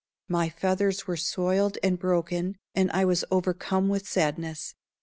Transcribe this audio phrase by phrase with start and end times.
[0.27, 4.73] My feathers were soiled and broken, and I was overcome with sadness.